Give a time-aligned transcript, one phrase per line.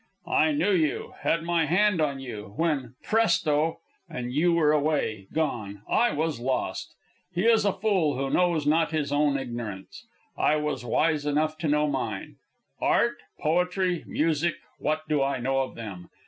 [0.33, 3.81] I knew you, had my hand on you, when presto!
[4.09, 6.95] and you were away, gone I was lost.
[7.31, 11.67] He is a fool who knows not his own ignorance; I was wise enough to
[11.67, 12.37] know mine.
[12.81, 16.09] Art, poetry, music, what do I know of them?